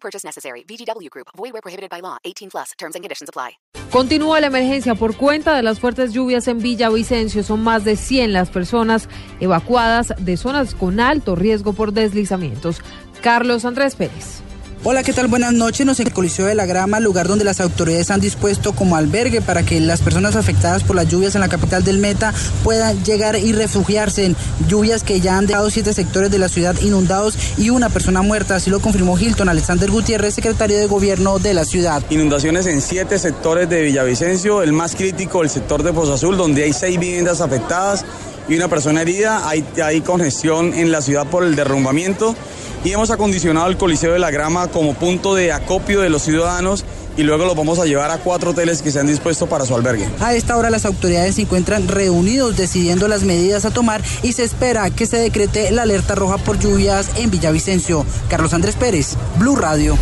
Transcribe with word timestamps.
Purchase 0.00 0.24
necessary. 0.24 0.64
VGW 0.64 1.10
Group. 1.10 1.28
Void 1.36 1.52
where 1.52 1.62
prohibited 1.62 1.90
by 1.90 2.00
law. 2.00 2.16
18 2.24 2.48
plus. 2.50 2.72
Terms 2.78 2.94
and 2.94 3.04
conditions 3.04 3.28
apply. 3.28 3.58
Continúa 3.90 4.40
la 4.40 4.48
emergencia 4.48 4.94
por 4.94 5.16
cuenta 5.16 5.54
de 5.56 5.62
las 5.62 5.80
fuertes 5.80 6.12
lluvias 6.12 6.48
en 6.48 6.58
Villavicencio. 6.58 7.42
Son 7.42 7.62
más 7.62 7.84
de 7.84 7.96
100 7.96 8.32
las 8.32 8.50
personas 8.50 9.08
evacuadas 9.40 10.14
de 10.18 10.36
zonas 10.36 10.74
con 10.74 11.00
alto 11.00 11.36
riesgo 11.36 11.72
por 11.72 11.92
deslizamientos. 11.92 12.82
Carlos 13.22 13.64
Andrés 13.64 13.96
Pérez. 13.96 14.42
Hola, 14.84 15.02
¿qué 15.02 15.12
tal? 15.12 15.26
Buenas 15.26 15.52
noches. 15.52 15.84
Nos 15.84 15.98
en 15.98 16.06
el 16.06 16.12
Coliseo 16.12 16.46
de 16.46 16.54
la 16.54 16.64
Grama, 16.64 17.00
lugar 17.00 17.26
donde 17.26 17.44
las 17.44 17.60
autoridades 17.60 18.12
han 18.12 18.20
dispuesto 18.20 18.72
como 18.72 18.94
albergue 18.94 19.40
para 19.42 19.64
que 19.64 19.80
las 19.80 20.00
personas 20.00 20.36
afectadas 20.36 20.84
por 20.84 20.94
las 20.94 21.08
lluvias 21.08 21.34
en 21.34 21.40
la 21.40 21.48
capital 21.48 21.82
del 21.82 21.98
Meta 21.98 22.32
puedan 22.62 23.02
llegar 23.02 23.36
y 23.36 23.52
refugiarse 23.52 24.24
en 24.24 24.36
lluvias 24.68 25.02
que 25.02 25.20
ya 25.20 25.36
han 25.36 25.48
dejado 25.48 25.68
siete 25.70 25.92
sectores 25.92 26.30
de 26.30 26.38
la 26.38 26.48
ciudad 26.48 26.76
inundados 26.80 27.36
y 27.58 27.70
una 27.70 27.88
persona 27.88 28.22
muerta. 28.22 28.54
Así 28.54 28.70
lo 28.70 28.78
confirmó 28.78 29.18
Hilton 29.18 29.48
Alexander 29.48 29.90
Gutiérrez, 29.90 30.34
secretario 30.34 30.78
de 30.78 30.86
gobierno 30.86 31.40
de 31.40 31.54
la 31.54 31.64
ciudad. 31.64 32.00
Inundaciones 32.08 32.66
en 32.66 32.80
siete 32.80 33.18
sectores 33.18 33.68
de 33.68 33.82
Villavicencio, 33.82 34.62
el 34.62 34.72
más 34.72 34.94
crítico, 34.94 35.42
el 35.42 35.50
sector 35.50 35.82
de 35.82 35.92
Pozo 35.92 36.14
Azul, 36.14 36.36
donde 36.36 36.62
hay 36.62 36.72
seis 36.72 37.00
viviendas 37.00 37.40
afectadas 37.40 38.04
y 38.48 38.54
una 38.54 38.68
persona 38.68 39.02
herida. 39.02 39.48
Hay, 39.48 39.64
hay 39.82 40.02
congestión 40.02 40.72
en 40.72 40.92
la 40.92 41.02
ciudad 41.02 41.26
por 41.26 41.42
el 41.42 41.56
derrumbamiento 41.56 42.36
y 42.84 42.92
hemos 42.92 43.10
acondicionado 43.10 43.68
el 43.68 43.76
Coliseo 43.76 44.12
de 44.12 44.18
la 44.18 44.30
Grama 44.30 44.68
como 44.68 44.94
punto 44.94 45.34
de 45.34 45.52
acopio 45.52 46.00
de 46.00 46.10
los 46.10 46.22
ciudadanos 46.22 46.84
y 47.16 47.24
luego 47.24 47.44
los 47.44 47.56
vamos 47.56 47.80
a 47.80 47.84
llevar 47.84 48.10
a 48.12 48.18
cuatro 48.18 48.52
hoteles 48.52 48.80
que 48.80 48.92
se 48.92 49.00
han 49.00 49.08
dispuesto 49.08 49.48
para 49.48 49.66
su 49.66 49.74
albergue. 49.74 50.08
A 50.20 50.34
esta 50.34 50.56
hora 50.56 50.70
las 50.70 50.84
autoridades 50.84 51.34
se 51.34 51.42
encuentran 51.42 51.88
reunidos 51.88 52.56
decidiendo 52.56 53.08
las 53.08 53.24
medidas 53.24 53.64
a 53.64 53.70
tomar 53.70 54.02
y 54.22 54.32
se 54.32 54.44
espera 54.44 54.88
que 54.90 55.06
se 55.06 55.16
decrete 55.16 55.72
la 55.72 55.82
alerta 55.82 56.14
roja 56.14 56.38
por 56.38 56.58
lluvias 56.58 57.10
en 57.16 57.30
Villavicencio. 57.30 58.06
Carlos 58.28 58.54
Andrés 58.54 58.76
Pérez, 58.76 59.16
Blue 59.38 59.56
Radio. 59.56 59.98